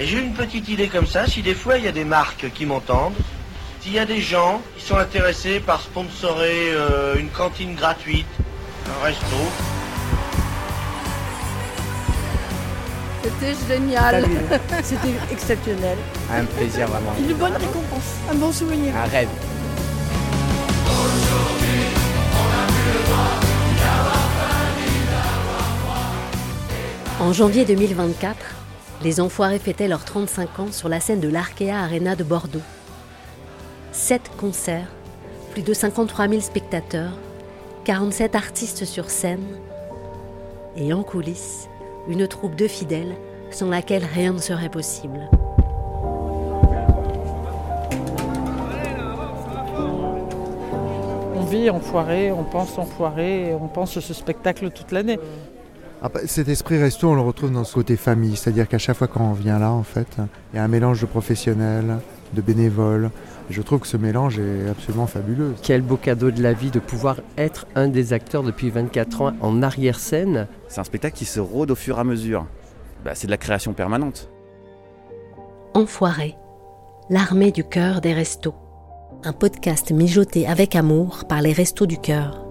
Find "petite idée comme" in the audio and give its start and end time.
0.32-1.06